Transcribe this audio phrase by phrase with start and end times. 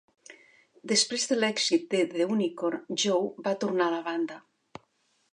[0.91, 4.39] Després de l'èxit de "The Unicorn", Joe va tornar a la banda.